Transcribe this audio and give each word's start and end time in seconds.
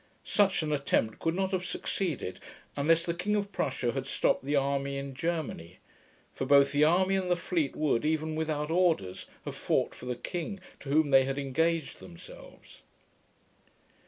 Such 0.23 0.63
an 0.63 0.71
attempt 0.73 1.19
could 1.19 1.35
not 1.35 1.51
have 1.51 1.63
succeeded, 1.63 2.39
unless 2.75 3.05
the 3.05 3.13
King 3.13 3.35
of 3.35 3.51
Prussia 3.51 3.91
had 3.91 4.07
stopped 4.07 4.43
the 4.43 4.55
army 4.55 4.97
in 4.97 5.13
Germany; 5.13 5.77
for 6.33 6.45
both 6.47 6.71
the 6.71 6.83
army 6.83 7.15
and 7.15 7.29
the 7.29 7.35
fleet 7.35 7.75
would, 7.75 8.03
even 8.03 8.33
without 8.33 8.71
orders, 8.71 9.27
have 9.45 9.53
fought 9.55 9.93
for 9.93 10.07
the 10.07 10.15
King, 10.15 10.59
to 10.79 10.89
whom 10.89 11.11
they 11.11 11.25
had 11.25 11.37
engaged 11.37 11.99
themselves. 11.99 12.81